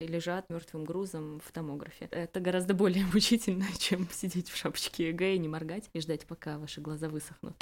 лежат 0.00 0.50
мертвым 0.50 0.84
грузом 0.84 1.40
в 1.44 1.52
томографе. 1.52 2.08
Это 2.10 2.40
гораздо 2.40 2.74
более 2.74 3.06
мучительно, 3.12 3.66
чем 3.78 4.08
сидеть 4.10 4.50
в 4.50 4.56
шапочке 4.56 5.08
ЭЭГ 5.08 5.34
и 5.34 5.38
не 5.38 5.48
моргать 5.48 5.88
и 5.92 6.00
ждать, 6.00 6.26
пока 6.26 6.58
ваши 6.58 6.80
глаза 6.80 7.08
высохнут. 7.08 7.56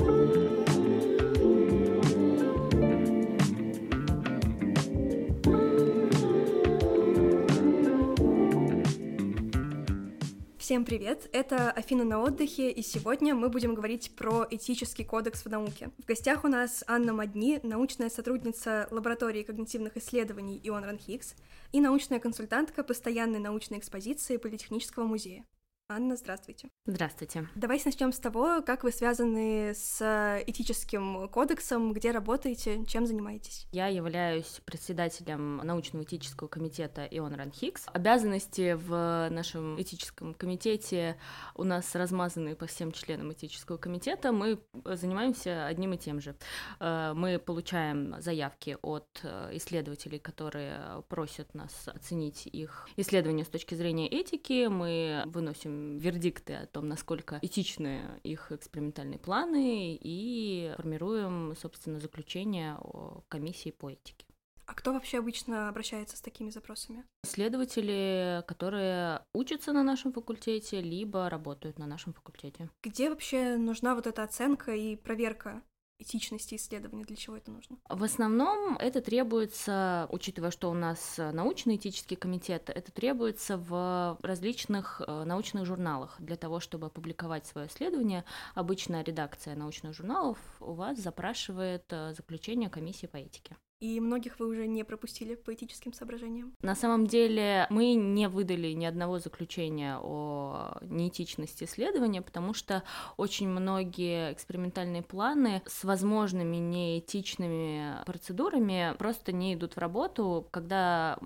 Всем 10.74 10.84
привет! 10.84 11.30
Это 11.30 11.70
Афина 11.70 12.02
на 12.02 12.20
отдыхе, 12.20 12.68
и 12.68 12.82
сегодня 12.82 13.36
мы 13.36 13.48
будем 13.48 13.76
говорить 13.76 14.10
про 14.16 14.44
этический 14.50 15.04
кодекс 15.04 15.44
в 15.44 15.48
науке. 15.48 15.90
В 15.98 16.04
гостях 16.04 16.42
у 16.42 16.48
нас 16.48 16.82
Анна 16.88 17.12
Мадни, 17.12 17.60
научная 17.62 18.10
сотрудница 18.10 18.88
лаборатории 18.90 19.44
когнитивных 19.44 19.96
исследований 19.96 20.60
ИОН 20.64 20.82
РАНХиГС 20.82 21.36
и 21.70 21.80
научная 21.80 22.18
консультантка 22.18 22.82
постоянной 22.82 23.38
научной 23.38 23.78
экспозиции 23.78 24.36
Политехнического 24.36 25.04
музея. 25.04 25.44
Анна, 25.86 26.16
здравствуйте. 26.16 26.70
Здравствуйте. 26.86 27.46
Давайте 27.54 27.90
начнем 27.90 28.10
с 28.10 28.18
того, 28.18 28.62
как 28.62 28.84
вы 28.84 28.90
связаны 28.90 29.74
с 29.74 30.42
этическим 30.46 31.28
кодексом, 31.28 31.92
где 31.92 32.10
работаете, 32.10 32.86
чем 32.86 33.06
занимаетесь. 33.06 33.66
Я 33.70 33.88
являюсь 33.88 34.62
председателем 34.64 35.58
научного 35.58 36.04
этического 36.04 36.48
комитета 36.48 37.04
Ион 37.10 37.34
Ранхикс. 37.34 37.84
Обязанности 37.92 38.72
в 38.72 39.28
нашем 39.30 39.78
этическом 39.78 40.32
комитете 40.32 41.18
у 41.54 41.64
нас 41.64 41.94
размазаны 41.94 42.56
по 42.56 42.64
всем 42.64 42.90
членам 42.90 43.30
этического 43.34 43.76
комитета. 43.76 44.32
Мы 44.32 44.58
занимаемся 44.86 45.66
одним 45.66 45.92
и 45.92 45.98
тем 45.98 46.18
же. 46.18 46.34
Э, 46.80 47.12
мы 47.14 47.38
получаем 47.38 48.22
заявки 48.22 48.78
от 48.80 49.22
исследователей, 49.52 50.18
которые 50.18 51.02
просят 51.10 51.52
нас 51.52 51.88
оценить 51.88 52.46
их 52.46 52.88
исследования 52.96 53.44
с 53.44 53.48
точки 53.48 53.74
зрения 53.74 54.08
этики. 54.08 54.66
Мы 54.68 55.24
выносим 55.26 55.73
вердикты 55.98 56.54
о 56.54 56.66
том, 56.66 56.88
насколько 56.88 57.38
этичны 57.42 58.20
их 58.22 58.52
экспериментальные 58.52 59.18
планы, 59.18 59.98
и 60.00 60.72
формируем, 60.76 61.54
собственно, 61.56 61.98
заключение 62.00 62.76
о 62.80 63.22
комиссии 63.28 63.70
по 63.70 63.90
этике. 63.90 64.26
А 64.66 64.74
кто 64.74 64.92
вообще 64.92 65.18
обычно 65.18 65.68
обращается 65.68 66.16
с 66.16 66.20
такими 66.20 66.50
запросами? 66.50 67.04
Следователи, 67.22 68.42
которые 68.46 69.20
учатся 69.34 69.72
на 69.72 69.82
нашем 69.82 70.12
факультете, 70.12 70.80
либо 70.80 71.28
работают 71.28 71.78
на 71.78 71.86
нашем 71.86 72.14
факультете. 72.14 72.70
Где 72.82 73.10
вообще 73.10 73.56
нужна 73.56 73.94
вот 73.94 74.06
эта 74.06 74.22
оценка 74.22 74.74
и 74.74 74.96
проверка 74.96 75.62
этичности 75.98 76.56
исследования, 76.56 77.04
для 77.04 77.16
чего 77.16 77.36
это 77.36 77.50
нужно? 77.50 77.78
В 77.88 78.02
основном 78.02 78.76
это 78.76 79.00
требуется, 79.00 80.08
учитывая, 80.10 80.50
что 80.50 80.70
у 80.70 80.74
нас 80.74 81.18
научный 81.18 81.76
этический 81.76 82.16
комитет, 82.16 82.70
это 82.70 82.92
требуется 82.92 83.56
в 83.56 84.18
различных 84.22 85.00
э, 85.06 85.24
научных 85.24 85.66
журналах. 85.66 86.16
Для 86.18 86.36
того, 86.36 86.60
чтобы 86.60 86.86
опубликовать 86.88 87.46
свое 87.46 87.68
исследование, 87.68 88.24
обычная 88.54 89.02
редакция 89.02 89.56
научных 89.56 89.94
журналов 89.94 90.38
у 90.60 90.72
вас 90.72 90.98
запрашивает 90.98 91.84
э, 91.90 92.14
заключение 92.14 92.70
комиссии 92.70 93.06
по 93.06 93.16
этике 93.16 93.56
и 93.80 94.00
многих 94.00 94.38
вы 94.38 94.48
уже 94.48 94.66
не 94.66 94.84
пропустили 94.84 95.34
по 95.34 95.52
этическим 95.52 95.92
соображениям? 95.92 96.54
На 96.62 96.74
самом 96.74 97.06
деле 97.06 97.66
мы 97.70 97.94
не 97.94 98.28
выдали 98.28 98.72
ни 98.72 98.84
одного 98.84 99.18
заключения 99.18 99.98
о 100.00 100.78
неэтичности 100.82 101.64
исследования, 101.64 102.22
потому 102.22 102.54
что 102.54 102.82
очень 103.16 103.48
многие 103.48 104.32
экспериментальные 104.32 105.02
планы 105.02 105.62
с 105.66 105.84
возможными 105.84 106.56
неэтичными 106.56 108.04
процедурами 108.06 108.94
просто 108.98 109.32
не 109.32 109.54
идут 109.54 109.74
в 109.74 109.78
работу, 109.78 110.48
когда 110.50 111.18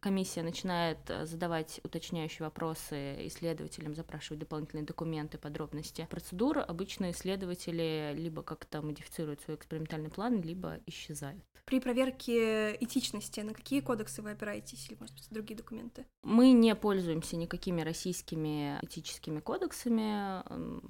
комиссия 0.00 0.42
начинает 0.42 0.98
задавать 1.22 1.80
уточняющие 1.84 2.44
вопросы 2.44 3.26
исследователям, 3.26 3.94
запрашивать 3.94 4.40
дополнительные 4.40 4.84
документы, 4.84 5.38
подробности 5.38 6.06
процедур, 6.10 6.58
обычно 6.58 7.10
исследователи 7.10 8.12
либо 8.16 8.42
как-то 8.42 8.82
модифицируют 8.82 9.40
свой 9.40 9.56
экспериментальный 9.56 10.10
план, 10.10 10.40
либо 10.40 10.78
исчезают. 10.86 11.42
При 11.64 11.80
проверке 11.82 12.76
этичности 12.76 13.40
на 13.40 13.52
какие 13.52 13.80
кодексы 13.80 14.22
вы 14.22 14.30
опираетесь 14.30 14.88
или, 14.88 14.96
может 14.98 15.14
быть, 15.14 15.28
другие 15.30 15.56
документы? 15.56 16.06
Мы 16.22 16.52
не 16.52 16.74
пользуемся 16.74 17.36
никакими 17.36 17.82
российскими 17.82 18.78
этическими 18.82 19.40
кодексами, 19.40 20.40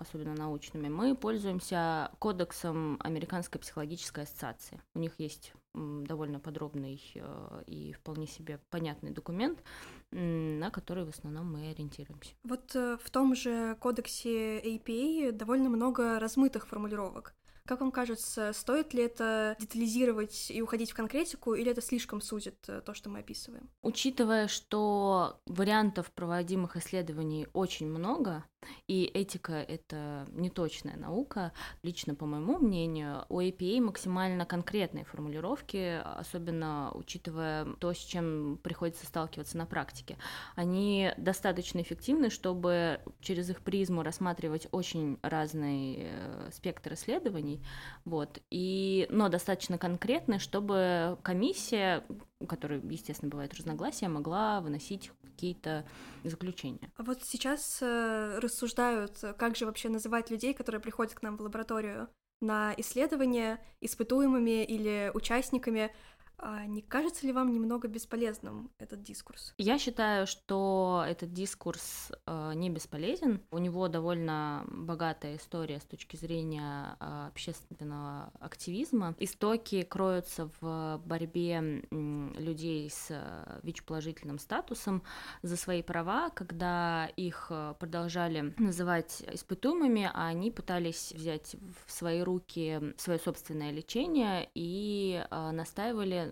особенно 0.00 0.34
научными. 0.34 0.88
Мы 0.88 1.16
пользуемся 1.16 2.10
кодексом 2.18 2.98
Американской 3.00 3.60
психологической 3.60 4.24
ассоциации. 4.24 4.80
У 4.94 4.98
них 4.98 5.12
есть 5.18 5.52
довольно 5.74 6.38
подробный 6.38 7.00
э, 7.14 7.62
и 7.66 7.92
вполне 7.92 8.26
себе 8.26 8.60
понятный 8.70 9.10
документ, 9.10 9.62
на 10.10 10.70
который 10.70 11.04
в 11.04 11.08
основном 11.08 11.50
мы 11.50 11.70
ориентируемся. 11.70 12.34
Вот 12.44 12.76
э, 12.76 12.98
в 13.02 13.10
том 13.10 13.34
же 13.34 13.76
кодексе 13.80 14.60
APA 14.60 15.32
довольно 15.32 15.70
много 15.70 16.18
размытых 16.20 16.66
формулировок. 16.66 17.34
Как 17.66 17.80
вам 17.80 17.92
кажется, 17.92 18.52
стоит 18.52 18.92
ли 18.92 19.04
это 19.04 19.56
детализировать 19.58 20.50
и 20.50 20.60
уходить 20.62 20.90
в 20.90 20.94
конкретику, 20.94 21.54
или 21.54 21.70
это 21.70 21.80
слишком 21.80 22.20
сузит 22.20 22.56
э, 22.68 22.80
то, 22.80 22.92
что 22.92 23.08
мы 23.08 23.20
описываем? 23.20 23.70
Учитывая, 23.82 24.48
что 24.48 25.40
вариантов 25.46 26.10
проводимых 26.10 26.76
исследований 26.76 27.46
очень 27.52 27.86
много, 27.86 28.44
и 28.88 29.04
этика— 29.04 29.52
это 29.68 30.26
неточная 30.32 30.96
наука. 30.96 31.52
Лично, 31.82 32.14
по 32.14 32.26
моему 32.26 32.58
мнению, 32.58 33.24
у 33.28 33.40
APA 33.40 33.80
максимально 33.80 34.44
конкретные 34.44 35.04
формулировки, 35.04 36.00
особенно 36.04 36.90
учитывая 36.94 37.64
то, 37.78 37.92
с 37.92 37.98
чем 37.98 38.58
приходится 38.62 39.06
сталкиваться 39.06 39.56
на 39.56 39.66
практике. 39.66 40.16
Они 40.56 41.12
достаточно 41.16 41.80
эффективны, 41.80 42.28
чтобы 42.28 43.00
через 43.20 43.50
их 43.50 43.60
призму 43.60 44.02
рассматривать 44.02 44.68
очень 44.72 45.18
разный 45.22 45.98
э, 46.00 46.50
спектр 46.52 46.94
исследований, 46.94 47.64
вот, 48.04 48.40
и, 48.50 49.06
но 49.10 49.28
достаточно 49.28 49.78
конкретны, 49.78 50.38
чтобы 50.38 51.18
комиссия, 51.22 52.04
у 52.40 52.46
которой, 52.46 52.80
естественно, 52.90 53.30
бывают 53.30 53.54
разногласия, 53.54 54.08
могла 54.08 54.60
выносить 54.60 55.12
какие-то 55.32 55.84
заключения. 56.24 56.90
А 56.96 57.02
вот 57.02 57.22
сейчас 57.24 57.78
э, 57.80 58.38
рассуждают, 58.38 59.18
как 59.38 59.56
же 59.56 59.66
вообще 59.66 59.88
называть 59.88 60.30
людей, 60.30 60.54
которые 60.54 60.80
приходят 60.80 61.14
к 61.14 61.22
нам 61.22 61.36
в 61.36 61.40
лабораторию 61.40 62.08
на 62.42 62.74
исследования 62.76 63.60
испытуемыми 63.80 64.64
или 64.64 65.10
участниками. 65.14 65.94
А 66.38 66.66
не 66.66 66.82
кажется 66.82 67.26
ли 67.26 67.32
вам 67.32 67.52
немного 67.52 67.86
бесполезным 67.86 68.70
этот 68.78 69.02
дискурс? 69.02 69.54
Я 69.58 69.78
считаю, 69.78 70.26
что 70.26 71.04
этот 71.06 71.32
дискурс 71.32 72.10
э, 72.26 72.52
не 72.54 72.68
бесполезен. 72.68 73.40
У 73.50 73.58
него 73.58 73.86
довольно 73.88 74.64
богатая 74.66 75.36
история 75.36 75.78
с 75.78 75.84
точки 75.84 76.16
зрения 76.16 76.96
э, 76.98 77.28
общественного 77.28 78.32
активизма. 78.40 79.14
Истоки 79.20 79.82
кроются 79.82 80.50
в 80.60 81.00
борьбе 81.04 81.84
э, 81.90 82.32
людей 82.38 82.90
с 82.90 83.06
э, 83.10 83.60
ВИЧ-положительным 83.62 84.40
статусом 84.40 85.04
за 85.42 85.56
свои 85.56 85.82
права, 85.82 86.30
когда 86.30 87.06
их 87.16 87.46
э, 87.50 87.74
продолжали 87.78 88.52
называть 88.58 89.22
испытуемыми, 89.32 90.10
а 90.12 90.26
они 90.26 90.50
пытались 90.50 91.12
взять 91.12 91.54
в 91.86 91.92
свои 91.92 92.20
руки 92.22 92.94
свое 92.96 93.20
собственное 93.20 93.70
лечение 93.70 94.50
и 94.54 95.24
э, 95.30 95.50
настаивали 95.52 96.31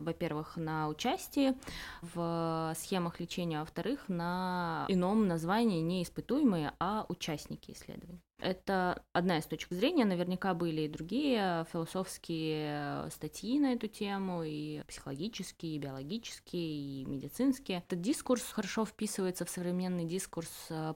во-первых, 0.00 0.56
на 0.56 0.88
участии 0.88 1.54
в 2.02 2.74
схемах 2.76 3.20
лечения, 3.20 3.58
а 3.58 3.60
во-вторых, 3.60 4.08
на 4.08 4.84
ином 4.88 5.28
названии 5.28 5.80
не 5.80 6.02
испытуемые, 6.02 6.72
а 6.78 7.06
участники 7.08 7.72
исследований. 7.72 8.20
Это 8.42 9.02
одна 9.12 9.36
из 9.36 9.44
точек 9.44 9.70
зрения, 9.70 10.06
наверняка 10.06 10.54
были 10.54 10.80
и 10.80 10.88
другие 10.88 11.66
философские 11.70 13.10
статьи 13.10 13.60
на 13.60 13.74
эту 13.74 13.86
тему, 13.86 14.42
и 14.42 14.82
психологические, 14.88 15.76
и 15.76 15.78
биологические, 15.78 17.02
и 17.02 17.04
медицинские. 17.04 17.84
Этот 17.86 18.00
дискурс 18.00 18.42
хорошо 18.50 18.86
вписывается 18.86 19.44
в 19.44 19.50
современный 19.50 20.06
дискурс 20.06 20.48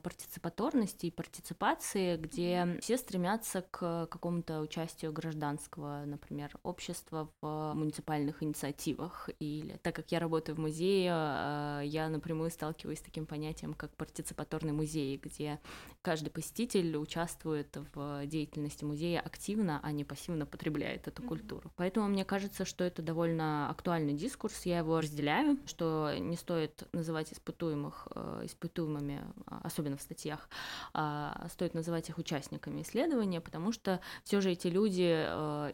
партиципаторности 0.03 1.05
и 1.07 1.11
партиципации, 1.11 2.17
где 2.17 2.79
все 2.81 2.97
стремятся 2.97 3.61
к 3.71 4.07
какому-то 4.07 4.61
участию 4.61 5.13
гражданского, 5.13 6.05
например, 6.07 6.57
общества 6.63 7.29
в 7.43 7.75
муниципальных 7.75 8.43
инициативах. 8.43 8.94
Или 9.39 9.77
так 9.83 9.95
как 9.95 10.13
я 10.13 10.19
работаю 10.21 10.57
в 10.57 10.59
музее, 10.59 11.13
э, 11.13 11.83
я 11.85 12.09
напрямую 12.09 12.51
сталкиваюсь 12.51 12.99
с 12.99 13.03
таким 13.03 13.27
понятием, 13.27 13.75
как 13.75 13.91
партиципаторный 13.97 14.73
музей, 14.73 15.17
где 15.23 15.61
каждый 16.03 16.31
посетитель 16.31 16.97
участвует 16.97 17.77
в 17.95 18.27
деятельности 18.27 18.85
музея 18.85 19.21
активно, 19.21 19.81
а 19.83 19.93
не 19.93 20.05
пассивно 20.05 20.47
потребляет 20.47 21.09
эту 21.09 21.23
культуру. 21.23 21.73
Поэтому 21.77 22.09
мне 22.09 22.25
кажется, 22.25 22.65
что 22.65 22.85
это 22.85 23.03
довольно 23.03 23.71
актуальный 23.71 24.15
дискурс, 24.15 24.67
я 24.67 24.79
его 24.79 25.01
разделяю, 25.01 25.59
что 25.67 26.13
не 26.19 26.37
стоит 26.37 26.87
называть 26.93 27.33
испытуемых 27.33 28.09
э, 28.15 28.43
испытуемыми, 28.45 29.23
а, 29.47 29.61
особенно 29.65 29.97
в 29.97 30.03
статьях, 30.03 30.49
а 30.93 31.47
стоит 31.51 31.75
называть 31.75 32.09
их 32.09 32.19
участниками 32.19 32.83
исследования, 32.83 33.41
потому 33.41 33.73
что 33.73 34.01
все 34.25 34.41
же 34.41 34.51
эти 34.51 34.69
люди 34.69 35.05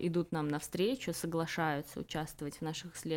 идут 0.00 0.32
нам 0.32 0.48
навстречу, 0.48 1.12
соглашаются 1.12 2.00
участвовать 2.00 2.56
в 2.56 2.62
наших 2.62 2.96
исследованиях 2.96 3.09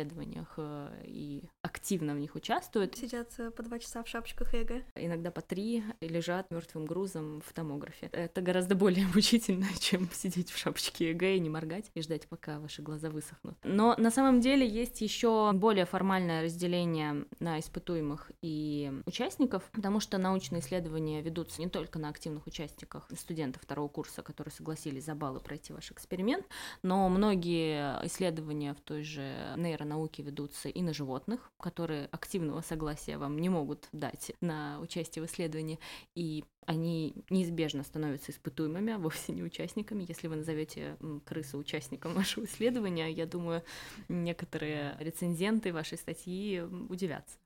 э, 0.56 1.02
и 1.04 1.44
активно 1.62 2.14
в 2.14 2.18
них 2.18 2.34
участвуют. 2.34 2.96
Сидят 2.96 3.34
по 3.56 3.62
два 3.62 3.78
часа 3.78 4.02
в 4.02 4.08
шапочках 4.08 4.54
ЭЭГ. 4.54 4.82
Иногда 4.96 5.30
по 5.30 5.40
три 5.40 5.84
лежат 6.00 6.50
мертвым 6.50 6.86
грузом 6.86 7.42
в 7.46 7.52
томографе. 7.52 8.08
Это 8.12 8.40
гораздо 8.40 8.74
более 8.74 9.06
мучительно, 9.14 9.66
чем 9.78 10.08
сидеть 10.12 10.50
в 10.50 10.58
шапочке 10.58 11.10
ЭЭГ 11.10 11.36
и 11.36 11.40
не 11.40 11.50
моргать 11.50 11.90
и 11.94 12.02
ждать, 12.02 12.26
пока 12.28 12.58
ваши 12.58 12.82
глаза 12.82 13.10
высохнут. 13.10 13.56
Но 13.62 13.94
на 13.98 14.10
самом 14.10 14.40
деле 14.40 14.66
есть 14.66 15.00
еще 15.00 15.52
более 15.52 15.84
формальное 15.84 16.42
разделение 16.42 17.24
на 17.40 17.60
испытуемых 17.60 18.30
и 18.42 18.92
участников, 19.06 19.62
потому 19.72 20.00
что 20.00 20.18
научные 20.18 20.60
исследования 20.60 21.22
ведутся 21.22 21.60
не 21.60 21.68
только 21.68 21.98
на 21.98 22.08
активных 22.08 22.46
участниках 22.46 23.08
студентов 23.16 23.62
второго 23.62 23.88
курса, 23.88 24.22
которые 24.22 24.52
согласились 24.52 25.04
за 25.04 25.14
баллы 25.14 25.40
пройти 25.40 25.72
ваш 25.72 25.90
эксперимент, 25.90 26.46
но 26.82 27.08
многие 27.08 28.04
исследования 28.06 28.74
в 28.74 28.80
той 28.80 29.02
же 29.02 29.54
нейронауке 29.84 30.22
ведутся 30.22 30.68
и 30.68 30.82
на 30.82 30.92
животных, 30.92 31.52
которые 31.58 32.06
активного 32.06 32.60
согласия 32.62 33.18
вам 33.18 33.38
не 33.38 33.48
могут 33.48 33.88
дать 33.92 34.32
на 34.40 34.80
участие 34.80 35.24
в 35.24 35.26
исследовании, 35.26 35.78
и 36.14 36.44
они 36.66 37.14
неизбежно 37.30 37.84
становятся 37.84 38.32
испытуемыми, 38.32 38.94
а 38.94 38.98
вовсе 38.98 39.32
не 39.32 39.42
участниками. 39.42 40.06
Если 40.08 40.28
вы 40.28 40.36
назовете 40.36 40.96
крысу 41.24 41.58
участником 41.58 42.14
вашего 42.14 42.44
исследования, 42.46 43.10
я 43.10 43.26
думаю, 43.26 43.62
некоторые 44.08 44.96
рецензенты 44.98 45.72
вашей 45.72 45.98
статьи 45.98 46.60
удивятся. 46.88 47.38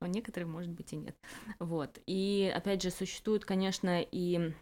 А 0.00 0.08
некоторые, 0.08 0.48
может 0.48 0.70
быть, 0.70 0.92
и 0.92 0.96
нет. 0.96 1.16
Вот. 1.58 1.98
И, 2.06 2.52
опять 2.54 2.82
же, 2.82 2.90
существуют, 2.90 3.44
конечно, 3.44 4.02
и 4.02 4.52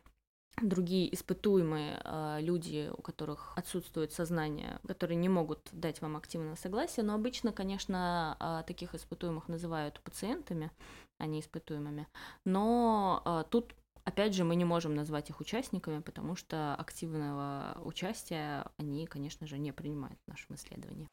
другие 0.60 1.12
испытуемые 1.14 2.00
э, 2.04 2.38
люди, 2.40 2.90
у 2.96 3.02
которых 3.02 3.52
отсутствует 3.56 4.12
сознание, 4.12 4.78
которые 4.86 5.16
не 5.16 5.28
могут 5.28 5.68
дать 5.72 6.00
вам 6.02 6.16
активное 6.16 6.56
согласие, 6.56 7.04
но 7.04 7.14
обычно, 7.14 7.52
конечно, 7.52 8.36
э, 8.38 8.66
таких 8.66 8.94
испытуемых 8.94 9.48
называют 9.48 10.00
пациентами, 10.00 10.70
а 11.18 11.26
не 11.26 11.40
испытуемыми. 11.40 12.06
Но 12.44 13.22
э, 13.24 13.44
тут 13.50 13.74
Опять 14.04 14.34
же, 14.34 14.42
мы 14.42 14.56
не 14.56 14.64
можем 14.64 14.96
назвать 14.96 15.30
их 15.30 15.38
участниками, 15.38 16.00
потому 16.00 16.34
что 16.34 16.74
активного 16.74 17.78
участия 17.84 18.66
они, 18.76 19.06
конечно 19.06 19.46
же, 19.46 19.58
не 19.58 19.72
принимают 19.72 20.18
в 20.26 20.28
нашем 20.28 20.56
исследовании. 20.56 21.08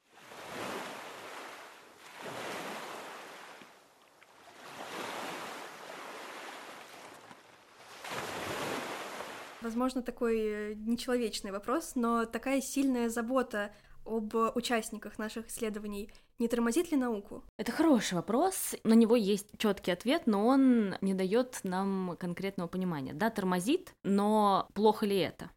Возможно, 9.62 10.02
такой 10.02 10.40
э, 10.40 10.74
нечеловечный 10.76 11.52
вопрос, 11.52 11.94
но 11.96 12.26
такая 12.26 12.62
сильная 12.62 13.10
забота 13.10 13.72
об 14.06 14.34
участниках 14.56 15.18
наших 15.20 15.48
исследований 15.48 16.10
не 16.40 16.48
тормозит 16.48 16.92
ли 16.92 16.98
науку? 16.98 17.44
Это 17.58 17.72
хороший 17.74 18.14
вопрос. 18.14 18.74
На 18.84 18.94
него 18.94 19.16
есть 19.18 19.48
четкий 19.58 19.92
ответ, 19.92 20.24
но 20.26 20.48
он 20.48 20.96
не 21.02 21.14
дает 21.14 21.60
нам 21.64 22.16
конкретного 22.18 22.70
понимания. 22.70 23.14
Да, 23.14 23.30
тормозит, 23.30 23.94
но 24.04 24.68
плохо 24.74 25.06
ли 25.06 25.18
это? 25.18 25.52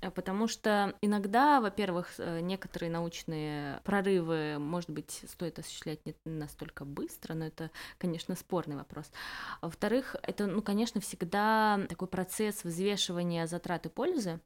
Э, 0.00 0.10
потому 0.10 0.48
что 0.48 0.94
иногда, 1.00 1.60
во-первых, 1.60 2.14
э, 2.18 2.40
некоторые 2.40 2.90
научные 2.90 3.80
прорывы, 3.84 4.58
может 4.58 4.90
быть, 4.90 5.22
стоит 5.28 5.58
осуществлять 5.58 6.04
не 6.04 6.14
настолько 6.24 6.84
быстро, 6.84 7.34
но 7.34 7.46
это, 7.46 7.70
конечно, 7.98 8.34
спорный 8.34 8.76
вопрос. 8.76 9.10
А 9.60 9.66
во-вторых, 9.66 10.16
это, 10.22 10.46
ну, 10.46 10.62
конечно, 10.62 11.00
всегда 11.00 11.80
такой 11.88 12.08
процесс 12.08 12.64
взвешивания 12.64 13.46
затрат 13.46 13.86
и 13.86 13.88
пользы, 13.88 14.40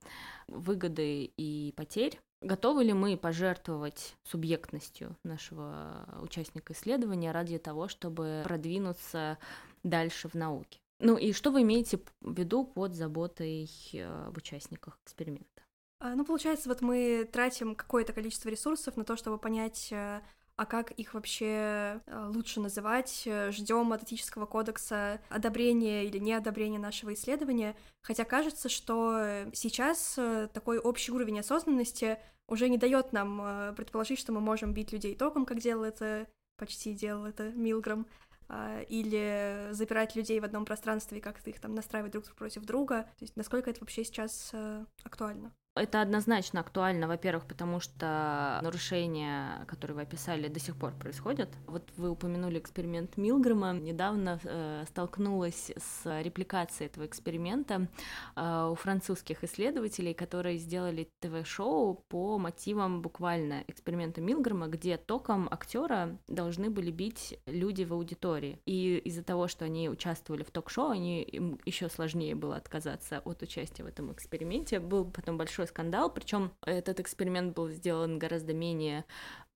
выгоды 0.49 1.25
и 1.37 1.73
потерь. 1.77 2.21
Готовы 2.43 2.85
ли 2.85 2.95
мы 2.95 3.19
пожертвовать 3.19 4.17
субъектностью 4.23 5.15
нашего 5.25 6.09
участника 6.23 6.73
исследования 6.73 7.33
ради 7.33 7.59
того, 7.59 7.87
чтобы 7.89 8.43
продвинуться 8.45 9.37
дальше 9.83 10.29
в 10.29 10.35
науке? 10.35 10.80
Ну 11.01 11.17
и 11.17 11.33
что 11.33 11.51
вы 11.51 11.63
имеете 11.63 11.99
в 12.21 12.39
виду 12.39 12.65
под 12.65 12.95
заботой 12.95 13.71
э, 13.95 14.27
об 14.27 14.37
участниках 14.37 14.99
эксперимента? 15.05 15.63
А, 15.99 16.15
ну, 16.15 16.27
получается, 16.27 16.69
вот 16.69 16.83
мы 16.83 17.29
тратим 17.31 17.75
какое-то 17.75 18.13
количество 18.13 18.51
ресурсов 18.51 18.97
на 18.99 19.05
то, 19.05 19.17
чтобы 19.17 19.39
понять, 19.39 19.89
э, 19.93 20.21
а 20.57 20.67
как 20.67 20.91
их 20.93 21.15
вообще 21.15 22.03
э, 22.05 22.27
лучше 22.35 22.61
называть, 22.61 23.27
ждем 23.49 23.95
от 23.95 24.03
этического 24.03 24.45
кодекса 24.45 25.23
одобрения 25.31 26.05
или 26.05 26.19
неодобрения 26.19 26.79
нашего 26.79 27.15
исследования, 27.15 27.75
хотя 28.03 28.27
кажется, 28.27 28.69
что 28.69 29.47
сейчас 29.55 30.19
такой 30.53 30.79
общий 30.79 31.13
уровень 31.13 31.41
осознанности 31.41 32.19
уже 32.47 32.69
не 32.69 32.77
дает 32.77 33.15
нам 33.15 33.75
предположить, 33.75 34.19
что 34.19 34.33
мы 34.33 34.41
можем 34.41 34.75
бить 34.75 34.93
людей 34.93 35.15
током, 35.15 35.47
как 35.47 35.61
делал 35.61 35.85
это, 35.85 36.27
почти 36.59 36.93
делал 36.93 37.25
это 37.25 37.53
Милграм, 37.53 38.07
или 38.89 39.69
запирать 39.73 40.17
людей 40.17 40.41
в 40.41 40.45
одном 40.45 40.65
пространстве 40.65 41.19
и 41.19 41.21
как-то 41.21 41.51
их 41.51 41.61
там 41.61 41.75
настраивать 41.75 42.13
друг 42.13 42.25
против 42.35 42.63
друга. 42.63 43.03
То 43.19 43.25
есть 43.25 43.37
насколько 43.37 43.71
это 43.71 43.81
вообще 43.81 44.05
сейчас 44.05 44.51
э, 44.53 44.85
актуально? 45.05 45.53
Это 45.77 46.03
однозначно 46.03 46.61
актуально, 46.61 47.07
во-первых, 47.07 47.47
потому 47.47 47.79
что 47.79 48.59
нарушения, 48.61 49.65
которые 49.69 49.95
вы 49.95 50.03
описали, 50.03 50.49
до 50.49 50.59
сих 50.59 50.77
пор 50.77 50.93
происходят. 50.93 51.49
Вот 51.69 51.89
вы 51.97 52.11
упомянули 52.11 52.59
эксперимент 52.59 53.17
Милгрэма. 53.17 53.75
Недавно 53.75 54.41
э, 54.43 54.85
столкнулась 54.89 55.71
с 55.77 56.23
репликацией 56.23 56.89
этого 56.89 57.07
эксперимента 57.07 57.87
э, 58.35 58.69
у 58.73 58.75
французских 58.75 59.45
исследователей, 59.45 60.13
которые 60.13 60.59
сделали 60.59 61.09
ТВ-шоу 61.21 62.05
по 62.09 62.37
мотивам 62.37 63.01
буквально 63.01 63.63
эксперимента 63.69 64.21
Милгрэма, 64.21 64.67
где 64.67 64.97
током 64.97 65.49
актера 65.53 66.19
должны 66.27 66.69
были 66.69 66.91
бить 66.91 67.39
люди 67.47 67.85
в 67.85 67.93
аудитории. 67.93 68.59
И 68.67 68.97
из-за 69.05 69.23
того, 69.23 69.47
что 69.47 69.67
они 69.67 69.89
участвовали 69.89 70.43
в 70.43 70.51
ток-шоу, 70.51 70.91
они 70.91 71.23
им 71.23 71.61
еще 71.65 71.89
сложнее 71.89 72.35
было 72.35 72.57
отказаться 72.57 73.21
от 73.21 73.41
участия 73.43 73.85
в 73.85 73.87
этом 73.87 74.13
эксперименте. 74.13 74.81
Был 74.81 75.05
потом 75.05 75.39
большой 75.39 75.60
большой 75.61 75.67
скандал, 75.67 76.11
причем 76.11 76.53
этот 76.65 77.01
эксперимент 77.01 77.55
был 77.55 77.69
сделан 77.69 78.19
гораздо 78.19 78.55
менее 78.55 79.05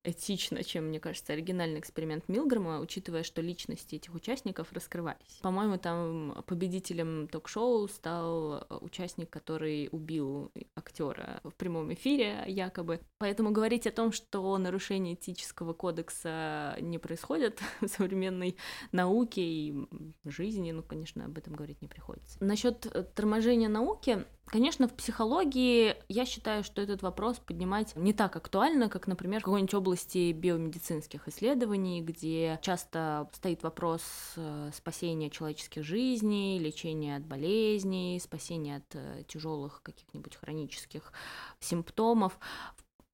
этично, 0.05 0.63
чем, 0.63 0.85
мне 0.89 0.99
кажется, 0.99 1.33
оригинальный 1.33 1.79
эксперимент 1.79 2.27
Милгрэма, 2.27 2.79
учитывая, 2.79 3.23
что 3.23 3.41
личности 3.41 3.95
этих 3.95 4.13
участников 4.13 4.71
раскрывались. 4.71 5.39
По-моему, 5.41 5.77
там 5.77 6.43
победителем 6.45 7.27
ток-шоу 7.27 7.87
стал 7.87 8.65
э, 8.69 8.77
участник, 8.81 9.29
который 9.29 9.89
убил 9.91 10.51
актера 10.75 11.39
в 11.43 11.55
прямом 11.55 11.93
эфире, 11.93 12.43
якобы. 12.47 12.99
Поэтому 13.17 13.51
говорить 13.51 13.87
о 13.87 13.91
том, 13.91 14.11
что 14.11 14.57
нарушение 14.57 15.15
этического 15.15 15.73
кодекса 15.73 16.77
не 16.79 16.99
происходит 16.99 17.59
в 17.81 17.87
современной 17.87 18.57
науке 18.91 19.41
и 19.41 19.87
жизни, 20.23 20.71
ну, 20.71 20.83
конечно, 20.83 21.25
об 21.25 21.37
этом 21.37 21.53
говорить 21.53 21.81
не 21.81 21.87
приходится. 21.87 22.37
Насчет 22.43 22.81
торможения 23.15 23.69
науки, 23.69 24.25
Конечно, 24.45 24.87
в 24.87 24.93
психологии 24.93 25.95
я 26.07 26.23
считаю, 26.25 26.63
что 26.63 26.81
этот 26.81 27.01
вопрос 27.01 27.39
поднимать 27.39 27.95
не 27.95 28.13
так 28.13 28.35
актуально, 28.35 28.89
как, 28.89 29.07
например, 29.07 29.41
в 29.41 29.43
какой-нибудь 29.43 29.73
области 29.73 30.31
биомедицинских 30.33 31.27
исследований, 31.27 32.01
где 32.01 32.59
часто 32.61 33.27
стоит 33.33 33.63
вопрос 33.63 34.03
э, 34.35 34.69
спасения 34.71 35.31
человеческих 35.31 35.83
жизней, 35.83 36.59
лечения 36.59 37.17
от 37.17 37.25
болезней, 37.25 38.19
спасения 38.19 38.77
от 38.77 38.95
э, 38.95 39.23
тяжелых 39.27 39.81
каких-нибудь 39.81 40.35
хронических 40.35 41.11
симптомов. 41.59 42.37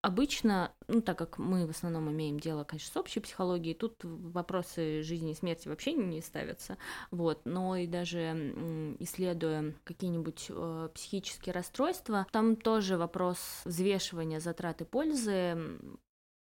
Обычно, 0.01 0.72
ну, 0.88 1.01
так 1.01 1.17
как 1.17 1.38
мы 1.38 1.67
в 1.67 1.70
основном 1.70 2.10
имеем 2.10 2.39
дело, 2.39 2.63
конечно, 2.63 2.91
с 2.91 2.98
общей 2.98 3.20
психологией, 3.20 3.75
тут 3.75 3.98
вопросы 4.03 5.03
жизни 5.03 5.31
и 5.31 5.36
смерти 5.36 5.67
вообще 5.67 5.93
не 5.93 6.22
ставятся, 6.22 6.77
вот, 7.12 7.41
но 7.46 7.75
и 7.75 7.86
даже 7.86 8.96
исследуя 8.98 9.75
какие-нибудь 9.84 10.48
э, 10.50 10.89
психические 10.96 11.53
расстройства, 11.53 12.25
там 12.31 12.55
тоже 12.55 12.98
вопрос 12.98 13.62
взвешивания 13.63 14.39
затрат 14.39 14.81
и 14.81 14.86
пользы 14.86 15.77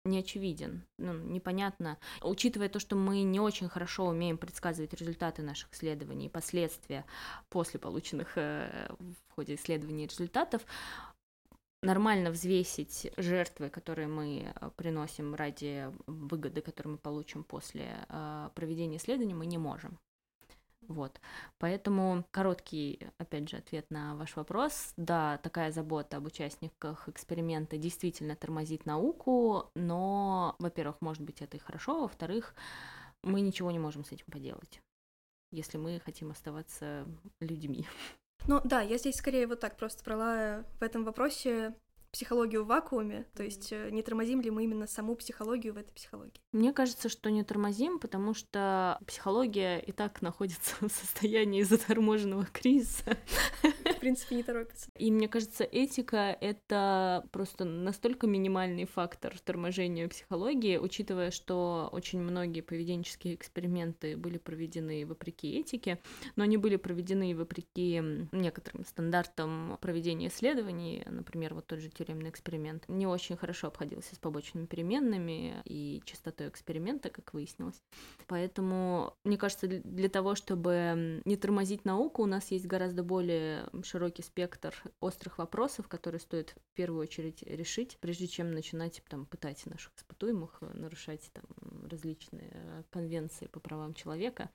не 0.06 0.20
очевиден, 0.20 0.84
ну, 0.98 1.14
непонятно. 1.14 1.98
Учитывая 2.22 2.68
то, 2.68 2.80
что 2.80 2.96
мы 2.96 3.22
не 3.22 3.40
очень 3.40 3.70
хорошо 3.70 4.08
умеем 4.08 4.38
предсказывать 4.38 4.94
результаты 4.94 5.44
наших 5.44 5.72
исследований 5.74 6.26
и 6.26 6.30
последствия 6.30 7.06
после 7.50 7.80
полученных 7.80 8.34
э, 8.36 8.90
в 9.00 9.36
ходе 9.36 9.56
исследований 9.56 10.06
результатов, 10.06 10.64
нормально 11.84 12.32
взвесить 12.32 13.12
жертвы, 13.18 13.70
которые 13.70 14.08
мы 14.08 14.54
э, 14.56 14.70
приносим 14.76 15.36
ради 15.36 15.92
выгоды, 16.08 16.62
которую 16.62 16.94
мы 16.94 16.98
получим 16.98 17.44
после 17.44 17.98
э, 18.10 18.50
проведения 18.56 18.98
исследования, 18.98 19.36
мы 19.36 19.46
не 19.46 19.58
можем. 19.58 20.00
Вот. 20.88 21.20
Поэтому 21.60 22.26
короткий, 22.32 23.00
опять 23.18 23.50
же, 23.50 23.58
ответ 23.58 23.90
на 23.90 24.16
ваш 24.16 24.36
вопрос. 24.36 24.94
Да, 24.98 25.38
такая 25.38 25.72
забота 25.72 26.18
об 26.18 26.26
участниках 26.26 27.08
эксперимента 27.08 27.78
действительно 27.78 28.36
тормозит 28.36 28.86
науку, 28.86 29.72
но, 29.76 30.56
во-первых, 30.60 30.98
может 31.02 31.24
быть, 31.24 31.42
это 31.42 31.58
и 31.58 31.60
хорошо, 31.60 32.02
во-вторых, 32.02 32.56
мы 33.22 33.42
ничего 33.42 33.72
не 33.72 33.80
можем 33.80 34.04
с 34.04 34.12
этим 34.12 34.26
поделать, 34.30 34.82
если 35.52 35.78
мы 35.78 36.02
хотим 36.04 36.32
оставаться 36.32 37.06
людьми. 37.40 37.88
Ну 38.48 38.60
да, 38.64 38.82
я 38.82 38.98
здесь 38.98 39.16
скорее 39.16 39.48
вот 39.48 39.60
так 39.62 39.78
просто 39.78 40.04
брала 40.04 40.64
в 40.80 40.84
этом 40.84 41.06
вопросе 41.06 41.74
психологию 42.14 42.64
в 42.64 42.68
вакууме, 42.68 43.26
то 43.36 43.44
есть 43.44 43.72
э, 43.72 43.90
не 43.90 44.04
тормозим 44.04 44.40
ли 44.40 44.52
мы 44.52 44.66
именно 44.66 44.86
саму 44.86 45.16
психологию 45.16 45.74
в 45.74 45.78
этой 45.78 45.92
психологии? 45.92 46.40
Мне 46.52 46.72
кажется, 46.72 47.10
что 47.10 47.32
не 47.32 47.44
тормозим, 47.44 47.98
потому 47.98 48.36
что 48.36 49.00
психология 49.08 49.80
и 49.80 49.92
так 49.92 50.22
находится 50.22 50.76
в 50.80 50.90
состоянии 50.90 51.64
заторможенного 51.64 52.46
кризиса. 52.46 53.18
В 53.84 54.00
принципе, 54.00 54.36
не 54.36 54.44
торопится. 54.44 54.90
И 54.96 55.12
мне 55.12 55.28
кажется, 55.28 55.64
этика— 55.64 56.38
это 56.42 57.28
просто 57.32 57.66
настолько 57.66 58.28
минимальный 58.28 58.86
фактор 58.86 59.34
торможения 59.40 60.08
психологии, 60.08 60.78
учитывая, 60.78 61.32
что 61.32 61.90
очень 61.92 62.20
многие 62.20 62.62
поведенческие 62.62 63.34
эксперименты 63.34 64.18
были 64.18 64.38
проведены 64.38 65.06
вопреки 65.08 65.58
этике, 65.58 66.00
но 66.36 66.44
они 66.44 66.58
были 66.58 66.76
проведены 66.76 67.36
вопреки 67.36 68.02
некоторым 68.32 68.86
стандартам 68.86 69.80
проведения 69.82 70.28
исследований, 70.28 71.04
например, 71.10 71.56
вот 71.56 71.66
тот 71.66 71.80
же 71.80 71.90
тюремный 72.04 72.30
эксперимент, 72.30 72.84
не 72.88 73.08
очень 73.08 73.38
хорошо 73.38 73.68
обходился 73.68 74.16
с 74.16 74.20
побочными 74.20 74.66
переменными 74.66 75.62
и 75.66 76.02
частотой 76.06 76.50
эксперимента, 76.50 77.10
как 77.10 77.34
выяснилось. 77.34 77.82
Поэтому, 78.28 79.16
мне 79.24 79.38
кажется, 79.38 79.68
для 79.68 80.10
того, 80.10 80.36
чтобы 80.36 81.22
не 81.26 81.38
тормозить 81.38 81.86
науку, 81.86 82.24
у 82.24 82.26
нас 82.26 82.52
есть 82.52 82.66
гораздо 82.66 83.04
более 83.04 83.70
широкий 83.84 84.22
спектр 84.22 84.76
острых 85.00 85.38
вопросов, 85.38 85.88
которые 85.88 86.20
стоит 86.20 86.56
в 86.72 86.76
первую 86.76 87.02
очередь 87.02 87.44
решить, 87.44 87.98
прежде 88.00 88.28
чем 88.28 88.52
начинать 88.52 89.02
там, 89.10 89.26
пытать 89.26 89.66
наших 89.66 89.94
испытуемых, 89.96 90.62
нарушать 90.74 91.32
там, 91.34 91.46
различные 91.90 92.84
конвенции 92.90 93.48
по 93.48 93.60
правам 93.60 93.94
человека, 93.94 94.50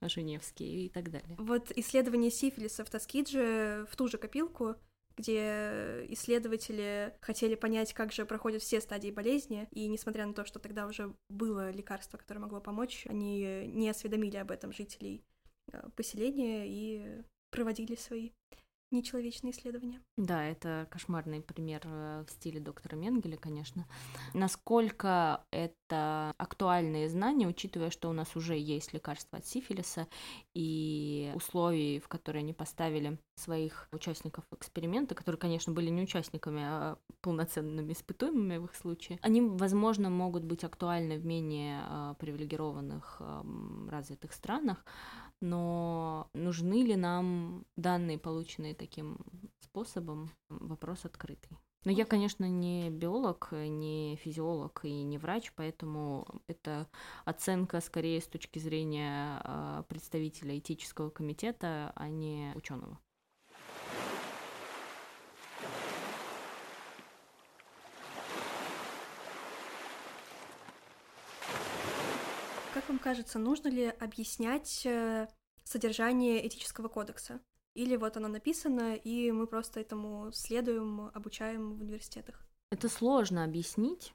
Женевские 0.00 0.86
и 0.86 0.88
так 0.88 1.10
далее. 1.10 1.36
Вот 1.38 1.72
исследование 1.76 2.30
сифилиса 2.30 2.84
в 2.84 2.90
Тоскидже 2.90 3.86
в 3.90 3.96
ту 3.96 4.08
же 4.08 4.18
копилку 4.18 4.76
где 5.16 6.06
исследователи 6.08 7.16
хотели 7.20 7.54
понять, 7.54 7.92
как 7.92 8.12
же 8.12 8.24
проходят 8.24 8.62
все 8.62 8.80
стадии 8.80 9.10
болезни, 9.10 9.68
и 9.70 9.86
несмотря 9.86 10.26
на 10.26 10.34
то, 10.34 10.44
что 10.44 10.58
тогда 10.58 10.86
уже 10.86 11.14
было 11.28 11.70
лекарство, 11.70 12.18
которое 12.18 12.40
могло 12.40 12.60
помочь, 12.60 13.06
они 13.08 13.66
не 13.66 13.88
осведомили 13.88 14.36
об 14.36 14.50
этом 14.50 14.72
жителей 14.72 15.24
э, 15.72 15.88
поселения 15.96 16.64
и 16.66 17.22
проводили 17.50 17.94
свои 17.94 18.32
нечеловечные 18.94 19.52
исследования. 19.52 20.00
Да, 20.16 20.44
это 20.44 20.86
кошмарный 20.90 21.42
пример 21.42 21.82
э, 21.84 22.24
в 22.26 22.30
стиле 22.30 22.60
доктора 22.60 22.96
Менгеля, 22.96 23.36
конечно. 23.36 23.86
Насколько 24.32 25.44
это 25.50 26.32
актуальные 26.38 27.08
знания, 27.08 27.46
учитывая, 27.46 27.90
что 27.90 28.08
у 28.08 28.12
нас 28.12 28.36
уже 28.36 28.56
есть 28.56 28.92
лекарства 28.92 29.38
от 29.38 29.46
сифилиса 29.46 30.06
и 30.54 31.32
условий, 31.34 31.98
в 31.98 32.08
которые 32.08 32.40
они 32.40 32.52
поставили 32.52 33.18
своих 33.36 33.88
участников 33.92 34.44
эксперимента, 34.52 35.14
которые, 35.14 35.38
конечно, 35.38 35.72
были 35.72 35.90
не 35.90 36.02
участниками, 36.02 36.62
а 36.64 36.98
полноценными 37.20 37.92
испытуемыми 37.92 38.58
в 38.58 38.66
их 38.66 38.74
случае, 38.74 39.18
они, 39.22 39.40
возможно, 39.42 40.10
могут 40.10 40.44
быть 40.44 40.64
актуальны 40.64 41.18
в 41.18 41.26
менее 41.26 41.82
э, 41.86 42.14
привилегированных 42.18 43.20
развитых 43.88 44.32
странах, 44.32 44.84
но 45.44 46.30
нужны 46.32 46.82
ли 46.82 46.96
нам 46.96 47.66
данные, 47.76 48.18
полученные 48.18 48.74
таким 48.74 49.18
способом, 49.60 50.30
вопрос 50.48 51.04
открытый. 51.04 51.58
Но 51.84 51.90
я, 51.90 52.06
конечно, 52.06 52.46
не 52.48 52.88
биолог, 52.88 53.50
не 53.52 54.16
физиолог 54.16 54.80
и 54.84 55.02
не 55.02 55.18
врач, 55.18 55.52
поэтому 55.54 56.26
это 56.46 56.88
оценка 57.26 57.82
скорее 57.82 58.22
с 58.22 58.26
точки 58.26 58.58
зрения 58.58 59.40
а, 59.44 59.82
представителя 59.82 60.58
этического 60.58 61.10
комитета, 61.10 61.92
а 61.94 62.08
не 62.08 62.52
ученого. 62.54 62.98
Как 72.74 72.88
вам 72.88 72.98
кажется, 72.98 73.38
нужно 73.38 73.68
ли 73.68 73.86
объяснять 73.86 74.84
э, 74.84 75.28
содержание 75.62 76.44
этического 76.44 76.88
кодекса? 76.88 77.40
Или 77.74 77.94
вот 77.94 78.16
оно 78.16 78.26
написано, 78.26 78.96
и 78.96 79.30
мы 79.30 79.46
просто 79.46 79.78
этому 79.78 80.32
следуем, 80.32 81.12
обучаем 81.14 81.76
в 81.76 81.82
университетах? 81.82 82.44
Это 82.70 82.88
сложно 82.88 83.44
объяснить, 83.44 84.12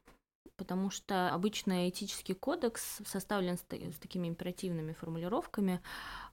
потому 0.60 0.90
что 0.90 1.30
обычно 1.34 1.90
этический 1.90 2.34
кодекс 2.34 3.00
составлен 3.06 3.58
с, 3.58 3.62
с 3.62 4.00
такими 4.00 4.28
императивными 4.28 4.94
формулировками, 4.94 5.82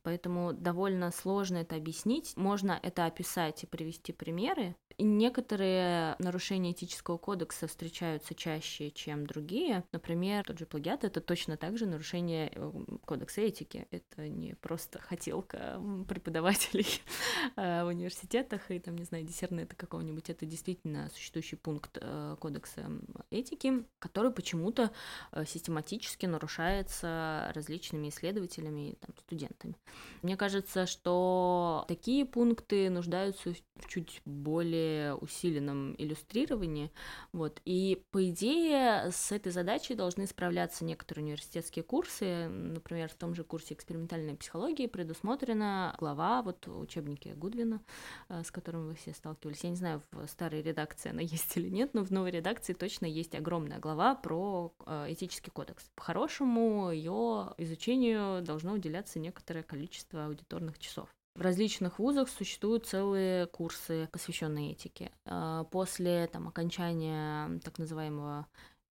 поэтому 0.03 0.53
довольно 0.53 1.13
сложно 1.13 1.59
это 1.59 1.77
объяснить. 1.77 2.37
Можно 2.37 2.79
это 2.83 3.07
описать 3.07 3.63
и 3.63 3.67
привести 3.67 4.13
примеры. 4.13 4.75
И 4.99 5.05
некоторые 5.05 6.17
нарушения 6.19 6.73
этического 6.73 7.19
кодекса 7.19 7.67
встречаются 7.67 8.35
чаще, 8.35 8.91
чем 8.91 9.27
другие. 9.27 9.85
Например, 9.93 10.43
тот 10.45 10.59
же 10.59 10.65
плагиат— 10.65 11.05
это 11.05 11.21
точно 11.21 11.59
так 11.59 11.77
же 11.77 11.85
нарушение 11.87 12.51
э, 12.55 12.73
кодекса 13.05 13.43
этики. 13.43 13.87
Это 13.91 14.29
не 14.29 14.55
просто 14.55 14.99
хотелка 14.99 15.83
преподавателей 16.09 16.87
э, 17.57 17.85
в 17.85 17.89
университетах 17.89 18.71
и, 18.71 18.79
там, 18.79 18.97
не 18.97 19.05
знаю, 19.05 19.25
диссернета 19.25 19.77
какого-нибудь. 19.77 20.31
Это 20.31 20.47
действительно 20.47 21.11
существующий 21.11 21.57
пункт 21.57 21.99
э, 22.01 22.37
кодекса 22.41 22.91
этики, 23.31 23.85
который 24.07 24.31
почему-то 24.31 24.93
э, 25.33 25.45
систематически 25.45 26.27
нарушается 26.27 27.51
различными 27.55 28.09
исследователями 28.09 28.91
и 28.91 28.95
там, 28.95 29.11
студентами. 29.19 29.75
Мне 30.23 30.37
кажется, 30.37 30.87
что 30.87 31.85
такие 31.89 32.25
пункты 32.25 32.89
нуждаются 32.89 33.53
в 33.53 33.89
чуть 33.89 34.23
более 34.25 35.15
усиленном 35.17 35.95
иллюстрировании. 35.99 36.91
Вот. 37.33 37.61
И, 37.65 38.03
по 38.11 38.29
идее, 38.31 39.11
с 39.11 39.33
этой 39.33 39.53
задачей 39.53 39.95
должны 39.95 40.27
справляться 40.27 40.85
некоторые 40.85 41.25
университетские 41.25 41.83
курсы. 41.83 42.49
Например, 42.49 43.09
в 43.09 43.15
том 43.15 43.35
же 43.35 43.45
курсе 43.45 43.75
экспериментальной 43.75 44.37
психологии 44.37 44.87
предусмотрена 44.87 45.97
глава 45.99 46.43
вот 46.43 46.67
в 46.67 46.79
учебнике 46.79 47.35
Гудвина, 47.35 47.83
э, 48.29 48.43
с 48.45 48.51
которым 48.51 48.87
вы 48.87 48.95
все 48.95 49.13
сталкивались. 49.13 49.65
Я 49.65 49.71
не 49.71 49.77
знаю, 49.77 50.03
в 50.13 50.27
старой 50.29 50.63
редакции 50.63 51.11
она 51.11 51.21
есть 51.23 51.57
или 51.57 51.69
нет, 51.69 51.93
но 51.93 52.05
в 52.05 52.11
новой 52.11 52.31
редакции 52.31 52.73
точно 52.73 53.07
есть 53.07 53.35
огромная 53.35 53.79
глава 53.87 54.17
про 54.17 54.75
э, 54.85 55.13
этический 55.13 55.53
кодекс. 55.53 55.89
По-хорошему, 55.95 56.91
ее 56.91 57.55
изучению 57.57 58.43
должно 58.43 58.73
уделяться 58.73 59.21
некоторое 59.21 59.63
количество 59.63 60.27
аудиторных 60.27 60.81
часов. 60.81 61.09
В 61.37 61.41
различных 61.41 62.01
вузах 62.01 62.29
существуют 62.29 62.87
целые 62.87 63.47
курсы, 63.47 64.09
посвященные 64.11 64.73
этике. 64.73 65.13
Э, 65.25 65.65
после 65.71 66.27
там, 66.27 66.49
окончания 66.49 67.61
так 67.61 67.79
называемого 67.79 68.49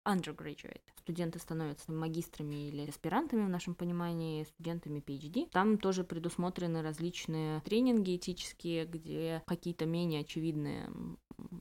undergraduate. 0.07 0.79
Студенты 0.97 1.39
становятся 1.39 1.91
магистрами 1.91 2.69
или 2.69 2.87
аспирантами 2.87 3.43
в 3.43 3.49
нашем 3.49 3.75
понимании, 3.75 4.45
студентами 4.45 5.01
PhD. 5.01 5.49
Там 5.51 5.77
тоже 5.77 6.05
предусмотрены 6.05 6.81
различные 6.81 7.59
тренинги 7.61 8.15
этические, 8.15 8.85
где 8.85 9.43
какие-то 9.45 9.85
менее 9.85 10.21
очевидные 10.21 10.89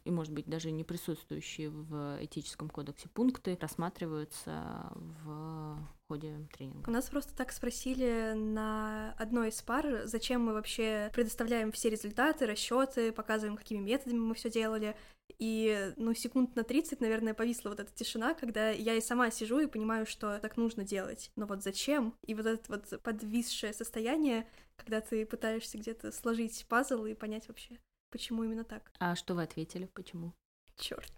и, 0.04 0.10
может 0.10 0.32
быть, 0.32 0.46
даже 0.46 0.70
не 0.70 0.84
присутствующие 0.84 1.70
в 1.70 2.18
этическом 2.22 2.68
кодексе 2.68 3.08
пункты 3.08 3.58
рассматриваются 3.60 4.92
в 4.94 5.78
ходе 6.08 6.46
тренинга. 6.56 6.88
У 6.88 6.92
нас 6.92 7.08
просто 7.08 7.34
так 7.34 7.52
спросили 7.52 8.34
на 8.34 9.14
одной 9.18 9.48
из 9.48 9.60
пар, 9.62 10.02
зачем 10.04 10.44
мы 10.44 10.52
вообще 10.52 11.10
предоставляем 11.14 11.72
все 11.72 11.90
результаты, 11.90 12.46
расчеты, 12.46 13.12
показываем, 13.12 13.56
какими 13.56 13.80
методами 13.80 14.18
мы 14.18 14.34
все 14.34 14.50
делали. 14.50 14.96
И, 15.38 15.92
ну, 15.96 16.14
секунд 16.14 16.54
на 16.54 16.62
30, 16.62 17.00
наверное, 17.00 17.34
повисла 17.34 17.70
вот 17.70 17.80
эта 17.80 17.92
тишина, 17.92 18.34
когда 18.34 18.70
я 18.70 18.94
и 18.94 19.00
сама 19.00 19.30
сижу 19.30 19.58
и 19.58 19.66
понимаю, 19.66 20.06
что 20.06 20.38
так 20.38 20.56
нужно 20.56 20.84
делать. 20.84 21.30
Но 21.36 21.46
вот 21.46 21.62
зачем? 21.62 22.14
И 22.26 22.34
вот 22.34 22.46
это 22.46 22.62
вот 22.68 23.02
подвисшее 23.02 23.72
состояние, 23.72 24.46
когда 24.76 25.00
ты 25.00 25.24
пытаешься 25.24 25.78
где-то 25.78 26.12
сложить 26.12 26.66
пазл 26.68 27.06
и 27.06 27.14
понять 27.14 27.48
вообще, 27.48 27.78
почему 28.14 28.44
именно 28.44 28.62
так. 28.62 28.92
А 29.00 29.16
что 29.16 29.34
вы 29.34 29.42
ответили, 29.42 29.86
почему? 29.86 30.32
Черт. 30.76 31.12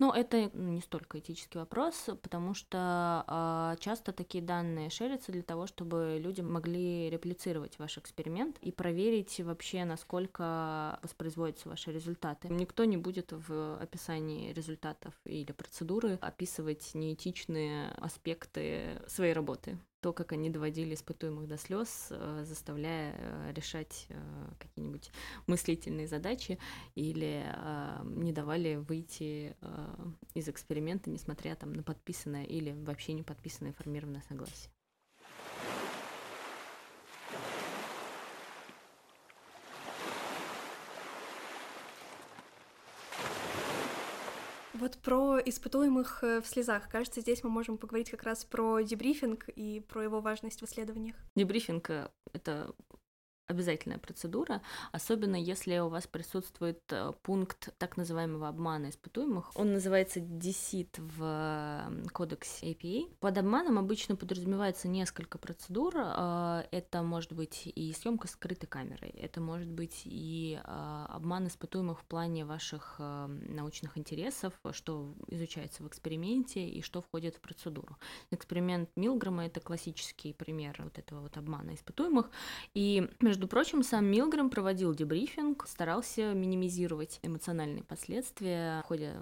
Ну, 0.00 0.12
это 0.12 0.48
не 0.54 0.80
столько 0.80 1.18
этический 1.18 1.58
вопрос, 1.58 2.08
потому 2.22 2.54
что 2.54 3.24
э, 3.26 3.80
часто 3.80 4.12
такие 4.12 4.44
данные 4.44 4.90
шерятся 4.90 5.32
для 5.32 5.42
того, 5.42 5.66
чтобы 5.66 6.20
люди 6.22 6.40
могли 6.40 7.10
реплицировать 7.10 7.80
ваш 7.80 7.98
эксперимент 7.98 8.58
и 8.60 8.70
проверить 8.70 9.40
вообще, 9.40 9.84
насколько 9.84 11.00
воспроизводятся 11.02 11.68
ваши 11.68 11.90
результаты. 11.90 12.48
Никто 12.48 12.84
не 12.84 12.96
будет 12.96 13.32
в 13.32 13.76
описании 13.82 14.52
результатов 14.52 15.14
или 15.24 15.50
процедуры 15.50 16.16
описывать 16.20 16.94
неэтичные 16.94 17.88
аспекты 17.98 19.02
своей 19.08 19.32
работы. 19.32 19.80
То, 20.00 20.12
как 20.12 20.32
они 20.32 20.50
доводили 20.50 20.94
испытуемых 20.94 21.48
до 21.48 21.56
слез, 21.56 22.08
э, 22.10 22.44
заставляя 22.44 23.14
э, 23.16 23.52
решать 23.54 24.06
э, 24.10 24.16
какие-нибудь 24.58 25.10
мыслительные 25.46 26.06
задачи 26.06 26.58
или 26.94 27.44
не 28.04 28.32
давали 28.32 28.76
выйти 28.76 29.56
из 30.34 30.48
эксперимента, 30.48 31.10
несмотря 31.10 31.54
там 31.54 31.72
на 31.72 31.82
подписанное 31.82 32.44
или 32.44 32.72
вообще 32.72 33.12
не 33.12 33.22
подписанное 33.22 33.70
информированное 33.72 34.22
согласие. 34.28 34.70
Вот 44.78 44.98
про 44.98 45.38
испытуемых 45.38 46.22
э, 46.22 46.40
в 46.40 46.46
слезах. 46.46 46.88
Кажется, 46.88 47.20
здесь 47.20 47.42
мы 47.42 47.50
можем 47.50 47.78
поговорить 47.78 48.10
как 48.10 48.22
раз 48.22 48.44
про 48.44 48.80
дебрифинг 48.80 49.48
и 49.48 49.80
про 49.80 50.04
его 50.04 50.20
важность 50.20 50.60
в 50.60 50.64
исследованиях. 50.64 51.16
Дебрифинг 51.34 51.90
э,— 51.90 52.08
это 52.32 52.72
обязательная 53.48 53.98
процедура, 53.98 54.60
особенно 54.92 55.36
если 55.36 55.78
у 55.78 55.88
вас 55.88 56.06
присутствует 56.06 56.80
э, 56.90 57.12
пункт 57.22 57.70
так 57.78 57.96
называемого 57.96 58.48
обмана 58.48 58.90
испытуемых. 58.90 59.50
Он 59.54 59.72
называется 59.72 60.20
DECIT 60.20 61.00
в 61.00 62.10
кодексе 62.12 62.72
APA. 62.72 63.10
Под 63.20 63.38
обманом 63.38 63.78
обычно 63.78 64.16
подразумевается 64.16 64.86
несколько 64.86 65.38
процедур. 65.38 65.94
Э, 65.96 66.64
это 66.70 67.02
может 67.02 67.32
быть 67.32 67.62
и 67.64 67.92
съемка 67.94 68.28
скрытой 68.28 68.68
камерой, 68.68 69.10
это 69.10 69.40
может 69.40 69.68
быть 69.68 70.02
и 70.04 70.60
э, 70.62 71.06
обман 71.08 71.46
испытуемых 71.46 72.00
в 72.00 72.04
плане 72.04 72.44
ваших 72.44 72.96
научных 72.98 73.96
интересов, 73.96 74.52
что 74.72 75.14
изучается 75.28 75.82
в 75.82 75.88
эксперименте 75.88 76.68
и 76.68 76.82
что 76.82 77.00
входит 77.00 77.36
в 77.36 77.40
процедуру. 77.40 77.96
Эксперимент 78.30 78.90
Милгрома— 78.96 79.46
это 79.46 79.60
классический 79.60 80.34
пример 80.34 80.76
вот 80.82 80.98
этого 80.98 81.20
вот 81.20 81.36
обмана 81.36 81.74
испытуемых. 81.74 82.30
И, 82.74 83.08
между 83.20 83.37
между 83.38 83.46
прочим, 83.46 83.84
сам 83.84 84.06
Милгрэм 84.06 84.50
проводил 84.50 84.92
дебрифинг, 84.96 85.64
старался 85.68 86.34
минимизировать 86.34 87.20
эмоциональные 87.22 87.84
последствия 87.84 88.80
в 88.82 88.88
ходе 88.88 89.14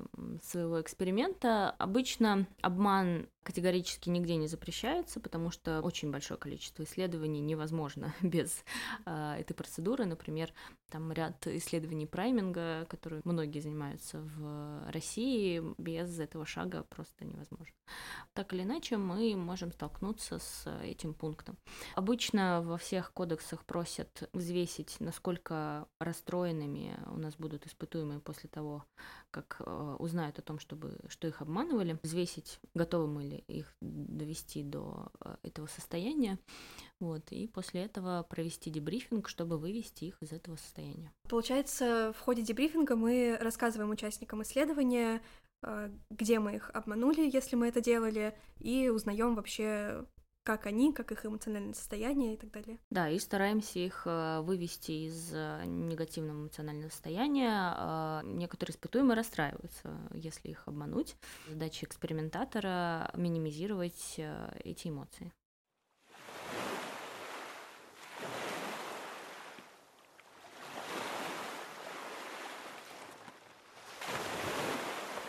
своего 0.42 0.80
эксперимента. 0.80 1.72
Обычно 1.72 2.46
обман 2.62 3.28
категорически 3.46 4.08
нигде 4.08 4.34
не 4.34 4.48
запрещается, 4.48 5.20
потому 5.20 5.52
что 5.52 5.80
очень 5.80 6.10
большое 6.10 6.36
количество 6.36 6.82
исследований 6.82 7.40
невозможно 7.40 8.12
без 8.20 8.64
э, 9.06 9.36
этой 9.38 9.54
процедуры. 9.54 10.04
Например, 10.04 10.52
там 10.90 11.12
ряд 11.12 11.46
исследований 11.46 12.06
прайминга, 12.06 12.86
которые 12.88 13.22
многие 13.24 13.60
занимаются 13.60 14.18
в 14.18 14.90
России, 14.90 15.62
без 15.78 16.18
этого 16.18 16.44
шага 16.44 16.82
просто 16.90 17.24
невозможно. 17.24 17.72
Так 18.32 18.52
или 18.52 18.64
иначе, 18.64 18.96
мы 18.96 19.36
можем 19.36 19.70
столкнуться 19.70 20.40
с 20.40 20.68
этим 20.82 21.14
пунктом. 21.14 21.56
Обычно 21.94 22.62
во 22.62 22.78
всех 22.78 23.12
кодексах 23.12 23.64
просят 23.64 24.28
взвесить, 24.32 24.96
насколько 24.98 25.86
расстроенными 26.00 26.98
у 27.06 27.16
нас 27.16 27.36
будут 27.36 27.64
испытуемые 27.64 28.18
после 28.18 28.48
того, 28.50 28.84
как 29.36 29.60
э, 29.60 29.96
узнают 29.98 30.38
о 30.38 30.42
том, 30.42 30.58
чтобы, 30.58 30.98
что 31.08 31.28
их 31.28 31.42
обманывали, 31.42 31.98
взвесить, 32.02 32.58
готовы 32.74 33.06
мы 33.06 33.24
ли 33.24 33.44
их 33.48 33.74
довести 33.82 34.62
до 34.62 35.12
э, 35.20 35.36
этого 35.42 35.66
состояния, 35.66 36.38
вот, 37.00 37.30
и 37.32 37.46
после 37.46 37.84
этого 37.84 38.22
провести 38.22 38.70
дебрифинг, 38.70 39.28
чтобы 39.28 39.58
вывести 39.58 40.06
их 40.06 40.22
из 40.22 40.32
этого 40.32 40.56
состояния. 40.56 41.12
Получается, 41.28 42.14
в 42.16 42.20
ходе 42.20 42.42
дебрифинга 42.42 42.96
мы 42.96 43.36
рассказываем 43.38 43.90
участникам 43.90 44.42
исследования, 44.42 45.20
э, 45.62 45.90
где 46.10 46.38
мы 46.38 46.56
их 46.56 46.70
обманули, 46.72 47.30
если 47.30 47.56
мы 47.56 47.68
это 47.68 47.82
делали, 47.82 48.34
и 48.58 48.88
узнаем 48.88 49.34
вообще 49.34 50.06
как 50.46 50.66
они, 50.66 50.92
как 50.92 51.10
их 51.10 51.26
эмоциональное 51.26 51.74
состояние 51.74 52.34
и 52.34 52.36
так 52.36 52.52
далее. 52.52 52.78
Да, 52.88 53.10
и 53.10 53.18
стараемся 53.18 53.80
их 53.80 54.02
э, 54.06 54.40
вывести 54.42 54.92
из 55.08 55.32
э, 55.34 55.64
негативного 55.66 56.42
эмоционального 56.42 56.88
состояния. 56.88 57.74
Э, 57.76 58.20
некоторые 58.22 58.72
испытуемые 58.72 59.16
расстраиваются, 59.16 59.98
если 60.14 60.50
их 60.50 60.62
обмануть. 60.68 61.16
Задача 61.48 61.84
экспериментатора— 61.84 63.10
минимизировать 63.16 64.20
эти 64.62 64.86
эмоции. 64.86 65.32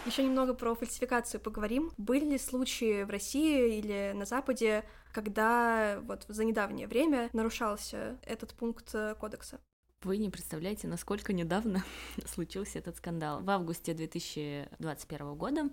Еще 0.07 0.23
немного 0.23 0.53
про 0.53 0.73
фальсификацию 0.73 1.41
поговорим. 1.41 1.91
Были 1.97 2.23
ли 2.23 2.37
случаи 2.37 3.03
в 3.03 3.09
России 3.09 3.77
или 3.77 4.13
на 4.15 4.23
Западе, 4.23 4.85
когда 5.11 5.99
вот 6.03 6.23
за 6.29 6.45
недавнее 6.45 6.87
время 6.87 7.29
нарушался 7.33 8.17
этот 8.23 8.53
пункт 8.53 8.95
э, 8.95 9.15
кодекса? 9.19 9.59
Вы 10.03 10.17
не 10.17 10.29
представляете, 10.29 10.87
насколько 10.87 11.33
недавно 11.33 11.83
случился 12.25 12.79
этот 12.79 12.95
скандал. 12.95 13.41
В 13.41 13.49
августе 13.49 13.93
2021 13.93 15.35
года 15.35 15.69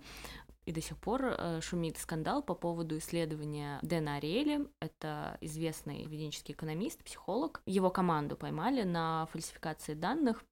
и 0.67 0.73
до 0.73 0.81
сих 0.81 0.99
пор 0.99 1.27
э, 1.27 1.61
шумит 1.61 1.97
скандал 1.99 2.43
по 2.43 2.57
поводу 2.57 2.99
исследования 2.99 3.79
Дэна 3.83 4.17
Ариэля. 4.17 4.67
Это 4.81 5.39
известный 5.43 6.03
поведенческий 6.03 6.55
экономист, 6.55 7.05
психолог. 7.05 7.63
Его 7.67 7.89
команду 7.89 8.37
поймали 8.37 8.83
на 8.83 9.27
фальсификации 9.27 9.95
данных 9.95 10.45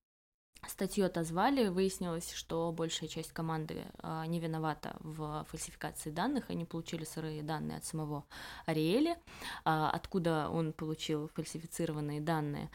Статью 0.69 1.07
отозвали, 1.07 1.69
выяснилось, 1.69 2.33
что 2.33 2.71
большая 2.71 3.09
часть 3.09 3.33
команды 3.33 3.85
а, 3.99 4.25
не 4.27 4.39
виновата 4.39 4.97
в 5.01 5.45
фальсификации 5.51 6.11
данных, 6.11 6.51
они 6.51 6.65
получили 6.65 7.05
сырые 7.05 7.43
данные 7.43 7.79
от 7.79 7.85
самого 7.85 8.25
Ариэля, 8.65 9.19
а, 9.65 9.91
откуда 9.91 10.49
он 10.49 10.73
получил 10.73 11.29
фальсифицированные 11.35 12.21
данные, 12.21 12.71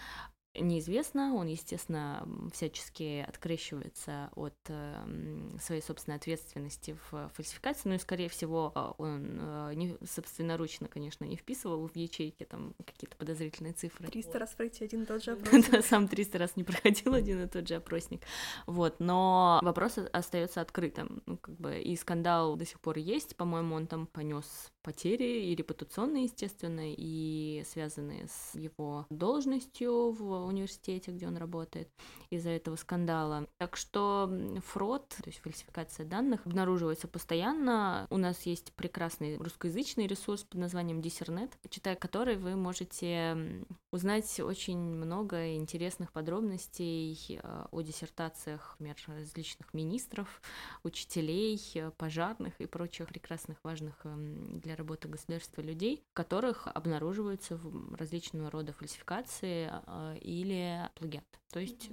неизвестно. 0.59 1.35
Он, 1.35 1.47
естественно, 1.47 2.27
всячески 2.53 3.25
открещивается 3.27 4.29
от 4.35 4.55
э, 4.67 5.57
своей 5.61 5.81
собственной 5.81 6.17
ответственности 6.17 6.97
в 7.09 7.31
фальсификации, 7.33 7.89
ну 7.89 7.95
и, 7.95 7.99
скорее 7.99 8.29
всего, 8.29 8.71
а, 8.75 8.93
он 8.97 9.37
э, 9.39 9.73
не, 9.75 9.97
собственноручно, 10.05 10.87
конечно, 10.87 11.25
не 11.25 11.35
вписывал 11.35 11.87
в 11.87 11.95
ячейки 11.95 12.43
там 12.43 12.73
какие-то 12.85 13.15
подозрительные 13.17 13.73
цифры. 13.73 14.07
300 14.07 14.39
раз 14.39 14.53
пройти 14.53 14.83
один 14.83 15.03
и 15.03 15.05
тот 15.05 15.23
же 15.23 15.31
опросник. 15.33 15.71
Да, 15.71 15.81
сам 15.81 16.07
300 16.07 16.37
раз 16.37 16.55
не 16.55 16.63
проходил 16.63 17.13
один 17.13 17.43
и 17.43 17.47
тот 17.47 17.67
же 17.67 17.75
опросник. 17.75 18.21
Вот, 18.65 18.99
но 18.99 19.59
вопрос 19.63 19.97
остается 20.11 20.61
открытым. 20.61 21.21
Ну, 21.25 21.37
как 21.37 21.55
бы, 21.57 21.79
и 21.79 21.95
скандал 21.95 22.55
до 22.55 22.65
сих 22.65 22.79
пор 22.79 22.97
есть, 22.97 23.35
по-моему, 23.35 23.75
он 23.75 23.87
там 23.87 24.07
понес 24.07 24.71
потери 24.87 25.47
и 25.47 25.53
репутационные, 25.53 26.23
естественно, 26.23 26.81
и 26.85 27.61
связанные 27.69 28.29
с 28.29 28.55
его 28.55 29.05
должностью 29.09 30.11
в 30.11 30.45
университете, 30.45 31.11
где 31.11 31.27
он 31.27 31.35
работает, 31.35 31.89
из-за 32.29 32.51
этого 32.51 32.77
скандала. 32.77 33.47
Так 33.57 33.75
что 33.75 34.31
фрод, 34.65 35.09
то 35.09 35.25
есть 35.25 35.39
фальсификация 35.39 36.05
данных, 36.05 36.45
обнаруживается 36.45 37.09
постоянно. 37.09 38.07
У 38.09 38.15
нас 38.15 38.43
есть 38.43 38.71
прекрасный 38.75 39.35
русскоязычный 39.35 40.07
ресурс 40.07 40.43
под 40.43 40.61
названием 40.61 41.01
Dissernet, 41.01 41.51
читая 41.69 41.97
который 41.97 42.37
вы 42.37 42.55
можете 42.55 43.65
узнать 43.91 44.39
очень 44.39 44.79
много 44.79 45.55
интересных 45.55 46.13
подробностей 46.13 47.39
э, 47.41 47.65
о 47.71 47.81
диссертациях, 47.81 48.77
например, 48.79 49.19
различных 49.19 49.73
министров, 49.73 50.41
учителей, 50.83 51.59
пожарных 51.97 52.53
и 52.61 52.67
прочих 52.67 53.07
прекрасных, 53.07 53.57
важных 53.63 53.95
для 54.05 54.76
работы 54.77 55.09
государства 55.09 55.61
людей, 55.61 56.05
в 56.11 56.13
которых 56.13 56.67
обнаруживаются 56.67 57.59
различного 57.97 58.49
рода 58.49 58.71
фальсификации 58.71 59.69
э, 59.69 60.17
и 60.21 60.37
или 60.47 60.89
плагиат. 60.95 61.25
То 61.51 61.59
есть 61.59 61.89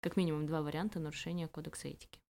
как 0.00 0.16
минимум 0.16 0.46
два 0.46 0.62
варианта 0.62 1.00
нарушения 1.00 1.48
кодекса 1.48 1.88
этики. 1.88 2.20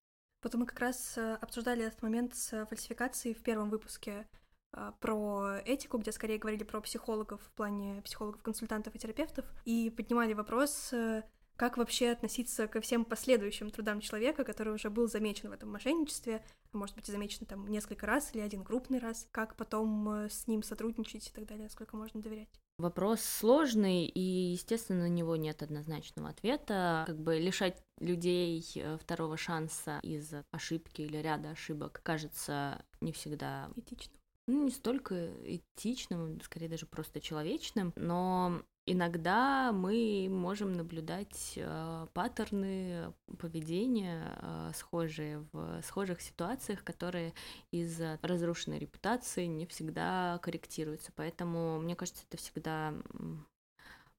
Потом 0.41 0.61
мы 0.61 0.65
как 0.65 0.79
раз 0.79 1.17
э, 1.17 1.35
обсуждали 1.41 1.83
этот 1.85 2.01
момент 2.01 2.33
с 2.33 2.65
фальсификацией 2.65 3.35
в 3.35 3.43
первом 3.43 3.69
выпуске 3.69 4.27
э, 4.71 4.91
про 4.99 5.59
этику, 5.65 5.97
где 5.97 6.11
скорее 6.11 6.39
говорили 6.39 6.63
про 6.63 6.81
психологов 6.81 7.41
в 7.41 7.51
плане 7.51 8.01
психологов, 8.01 8.41
консультантов 8.41 8.95
и 8.95 8.99
терапевтов, 8.99 9.45
и 9.65 9.89
поднимали 9.89 10.33
вопрос, 10.33 10.93
э, 10.93 11.23
как 11.57 11.77
вообще 11.77 12.11
относиться 12.11 12.67
ко 12.67 12.79
всем 12.79 13.03
последующим 13.03 13.69
трудам 13.69 13.99
человека, 13.99 14.45
который 14.45 14.73
уже 14.73 14.89
был 14.89 15.07
замечен 15.07 15.49
в 15.49 15.53
этом 15.53 15.69
мошенничестве, 15.69 16.37
а 16.37 16.41
может 16.73 16.95
быть, 16.95 17.07
замечен 17.07 17.45
там 17.45 17.67
несколько 17.67 18.05
раз 18.05 18.33
или 18.33 18.41
один 18.41 18.63
крупный 18.63 18.99
раз, 18.99 19.27
как 19.31 19.55
потом 19.55 20.27
с 20.29 20.47
ним 20.47 20.63
сотрудничать 20.63 21.27
и 21.27 21.31
так 21.31 21.45
далее, 21.45 21.69
сколько 21.69 21.97
можно 21.97 22.21
доверять. 22.21 22.59
Вопрос 22.79 23.19
сложный, 23.19 24.05
и, 24.05 24.51
естественно, 24.53 25.01
на 25.01 25.09
него 25.09 25.35
нет 25.35 25.61
однозначного 25.61 26.29
ответа. 26.29 27.03
Как 27.07 27.19
бы 27.19 27.37
лишать 27.37 27.83
людей 27.99 28.65
э, 28.75 28.97
второго 28.97 29.35
шанса 29.35 29.99
из 30.01 30.33
ошибки 30.51 31.01
или 31.01 31.17
ряда 31.17 31.49
ошибок 31.49 31.99
кажется 32.03 32.81
не 33.01 33.11
всегда 33.11 33.69
этичным. 33.75 34.17
Ну, 34.47 34.63
не 34.63 34.71
столько 34.71 35.29
этичным, 35.43 36.39
скорее 36.39 36.69
даже 36.69 36.85
просто 36.85 37.19
человечным, 37.19 37.91
но 37.97 38.63
иногда 38.91 39.71
мы 39.71 40.27
можем 40.29 40.73
наблюдать 40.73 41.53
э, 41.55 42.07
паттерны 42.13 43.13
поведения, 43.37 44.37
э, 44.41 44.71
схожие 44.75 45.45
в 45.51 45.81
схожих 45.83 46.21
ситуациях, 46.21 46.83
которые 46.83 47.33
из-за 47.71 48.19
разрушенной 48.21 48.79
репутации 48.79 49.45
не 49.45 49.65
всегда 49.65 50.39
корректируются. 50.41 51.11
Поэтому, 51.15 51.79
мне 51.79 51.95
кажется, 51.95 52.23
это 52.27 52.37
всегда 52.37 52.93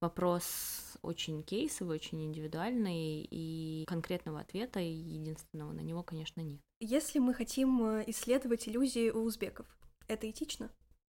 вопрос 0.00 0.96
очень 1.02 1.42
кейсовый, 1.42 1.96
очень 1.96 2.22
индивидуальный, 2.24 3.26
и 3.30 3.84
конкретного 3.86 4.40
ответа 4.40 4.80
единственного 4.80 5.72
на 5.72 5.80
него, 5.80 6.02
конечно, 6.02 6.40
нет. 6.40 6.60
Если 6.80 7.18
мы 7.18 7.34
хотим 7.34 7.82
э, 7.82 8.04
исследовать 8.06 8.68
иллюзии 8.68 9.10
у 9.10 9.22
узбеков, 9.24 9.66
это 10.08 10.30
этично? 10.30 10.70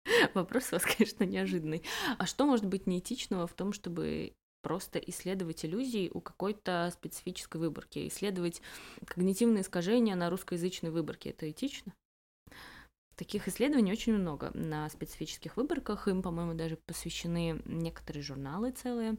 Вопрос 0.35 0.69
у 0.71 0.77
вас, 0.77 0.85
конечно, 0.85 1.25
неожиданный. 1.25 1.83
А 2.19 2.27
что 2.27 2.47
может 2.47 2.67
быть 2.67 2.87
неэтичного 2.87 3.47
в 3.47 3.55
том, 3.55 3.73
чтобы 3.73 4.35
просто 4.63 4.99
исследовать 4.99 5.65
иллюзии 5.65 6.11
у 6.13 6.21
какой-то 6.21 6.91
специфической 6.93 7.57
выборки, 7.57 8.07
исследовать 8.07 8.63
когнитивные 9.07 9.63
искажения 9.63 10.15
на 10.15 10.31
русскоязычной 10.31 10.91
выборке. 10.91 11.31
Это 11.31 11.51
этично? 11.51 11.93
Таких 13.17 13.47
исследований 13.47 13.93
очень 13.93 14.15
много 14.15 14.51
на 14.55 14.89
специфических 14.89 15.57
выборках, 15.57 16.09
им, 16.09 16.23
по-моему, 16.23 16.55
даже 16.55 16.77
посвящены 16.87 17.61
некоторые 17.67 18.23
журналы 18.23 18.71
целые. 18.71 19.17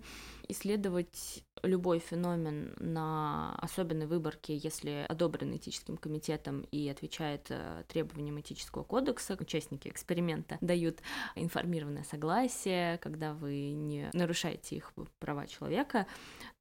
Исследовать 0.48 1.44
любой 1.64 2.00
феномен 2.00 2.76
на 2.78 3.56
особенной 3.56 4.06
выборке, 4.06 4.56
если 4.56 5.06
одобрен 5.08 5.56
этическим 5.56 5.98
комитетом 5.98 6.62
и 6.72 6.88
отвечает 6.90 7.48
э, 7.50 7.84
требованиям 7.88 8.40
этического 8.40 8.84
кодекса, 8.84 9.38
участники 9.40 9.88
эксперимента 9.88 10.58
дают 10.62 11.00
информированное 11.36 12.04
согласие, 12.04 12.98
когда 13.00 13.34
вы 13.34 13.72
не 13.72 14.10
нарушаете 14.14 14.76
их 14.76 14.94
права 15.20 15.48
человека, 15.48 16.06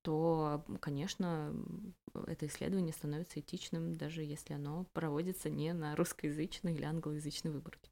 то, 0.02 0.64
конечно, 0.80 1.54
это 2.26 2.46
исследование 2.46 2.92
становится 2.92 3.40
этичным, 3.40 3.94
даже 3.94 4.22
если 4.22 4.54
оно 4.54 4.86
проводится 4.92 5.50
не 5.50 5.72
на 5.72 5.94
русскоязычной 5.96 6.74
или 6.74 6.84
англоязычной 6.84 7.50
выборке. 7.50 7.91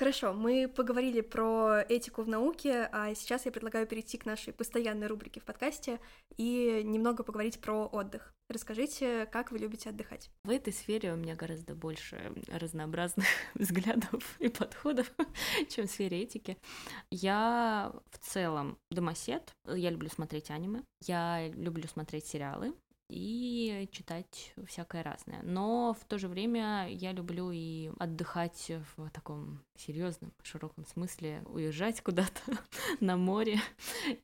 Хорошо, 0.00 0.32
мы 0.32 0.66
поговорили 0.66 1.20
про 1.20 1.82
этику 1.86 2.22
в 2.22 2.26
науке, 2.26 2.88
а 2.90 3.14
сейчас 3.14 3.44
я 3.44 3.52
предлагаю 3.52 3.86
перейти 3.86 4.16
к 4.16 4.24
нашей 4.24 4.50
постоянной 4.54 5.08
рубрике 5.08 5.40
в 5.40 5.44
подкасте 5.44 6.00
и 6.38 6.80
немного 6.82 7.22
поговорить 7.22 7.60
про 7.60 7.84
отдых. 7.84 8.32
Расскажите, 8.48 9.26
как 9.26 9.52
вы 9.52 9.58
любите 9.58 9.90
отдыхать? 9.90 10.30
В 10.44 10.48
этой 10.48 10.72
сфере 10.72 11.12
у 11.12 11.16
меня 11.16 11.36
гораздо 11.36 11.74
больше 11.74 12.32
разнообразных 12.48 13.26
взглядов 13.54 14.36
и 14.38 14.48
подходов, 14.48 15.12
чем 15.68 15.86
в 15.86 15.90
сфере 15.90 16.22
этики. 16.22 16.56
Я 17.10 17.92
в 18.10 18.18
целом 18.20 18.78
домосед, 18.90 19.52
я 19.66 19.90
люблю 19.90 20.08
смотреть 20.08 20.50
аниме, 20.50 20.80
я 21.02 21.46
люблю 21.48 21.86
смотреть 21.88 22.24
сериалы, 22.24 22.72
и 23.10 23.88
читать 23.92 24.54
всякое 24.66 25.02
разное. 25.02 25.40
Но 25.42 25.96
в 25.98 26.04
то 26.04 26.18
же 26.18 26.28
время 26.28 26.88
я 26.88 27.12
люблю 27.12 27.50
и 27.50 27.90
отдыхать 27.98 28.70
в 28.96 29.10
таком 29.10 29.60
серьезном, 29.76 30.32
широком 30.42 30.86
смысле, 30.86 31.42
уезжать 31.46 32.00
куда-то 32.02 32.40
на 33.00 33.16
море 33.16 33.58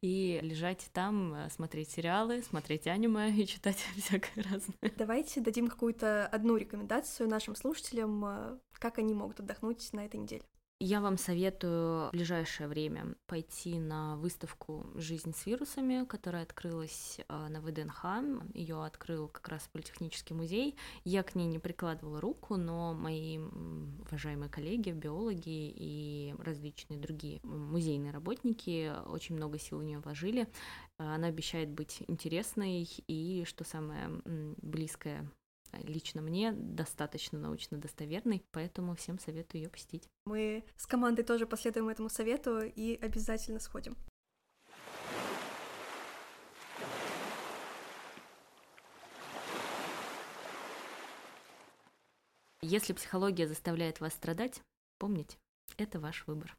и 0.00 0.38
лежать 0.42 0.88
там, 0.92 1.36
смотреть 1.50 1.90
сериалы, 1.90 2.42
смотреть 2.42 2.86
аниме 2.86 3.30
и 3.30 3.46
читать 3.46 3.76
всякое 3.96 4.42
разное. 4.44 4.92
Давайте 4.96 5.40
дадим 5.40 5.68
какую-то 5.68 6.26
одну 6.26 6.56
рекомендацию 6.56 7.28
нашим 7.28 7.54
слушателям, 7.54 8.24
э, 8.24 8.58
как 8.72 8.98
они 8.98 9.14
могут 9.14 9.40
отдохнуть 9.40 9.92
на 9.92 10.04
этой 10.04 10.20
неделе. 10.20 10.44
Я 10.78 11.00
вам 11.00 11.16
советую 11.16 12.08
в 12.08 12.10
ближайшее 12.12 12.68
время 12.68 13.14
пойти 13.26 13.78
на 13.78 14.16
выставку 14.16 14.86
«Жизнь 14.94 15.32
с 15.34 15.46
вирусами», 15.46 16.04
которая 16.04 16.42
открылась 16.42 17.18
э, 17.18 17.48
на 17.48 17.62
ВДНХ. 17.62 18.04
Ее 18.52 18.84
открыл 18.84 19.28
как 19.28 19.48
раз 19.48 19.66
Политехнический 19.72 20.36
музей. 20.36 20.76
Я 21.02 21.22
к 21.22 21.34
ней 21.34 21.46
не 21.46 21.58
прикладывала 21.58 22.20
руку, 22.20 22.56
но 22.56 22.92
мои 22.92 23.38
уважаемые 23.38 24.50
коллеги, 24.50 24.90
биологи 24.90 25.72
и 25.74 26.34
различные 26.40 27.00
другие 27.00 27.40
музейные 27.42 28.12
работники 28.12 28.92
очень 29.06 29.36
много 29.36 29.58
сил 29.58 29.78
в 29.78 29.82
нее 29.82 30.00
вложили. 30.00 30.46
Она 30.98 31.28
обещает 31.28 31.70
быть 31.70 32.02
интересной 32.06 32.86
и, 33.06 33.44
что 33.46 33.64
самое 33.64 34.20
близкое 34.58 35.26
лично 35.82 36.22
мне 36.22 36.52
достаточно 36.52 37.38
научно 37.38 37.78
достоверный, 37.78 38.44
поэтому 38.52 38.94
всем 38.94 39.18
советую 39.18 39.62
ее 39.62 39.68
посетить. 39.68 40.08
Мы 40.24 40.64
с 40.76 40.86
командой 40.86 41.22
тоже 41.22 41.46
последуем 41.46 41.88
этому 41.88 42.08
совету 42.08 42.60
и 42.60 42.98
обязательно 43.00 43.60
сходим. 43.60 43.96
Если 52.62 52.92
психология 52.94 53.46
заставляет 53.46 54.00
вас 54.00 54.12
страдать, 54.12 54.60
помните, 54.98 55.36
это 55.76 56.00
ваш 56.00 56.26
выбор. 56.26 56.56